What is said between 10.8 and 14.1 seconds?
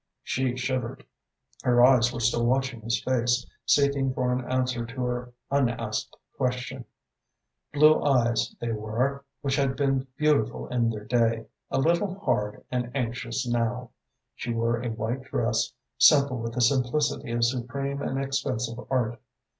their day, a little hard and anxious now.